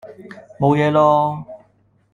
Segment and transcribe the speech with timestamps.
[0.59, 1.45] 冇嘢囉